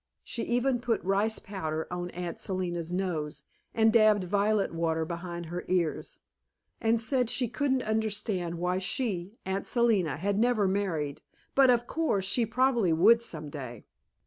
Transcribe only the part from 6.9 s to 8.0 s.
said she couldn't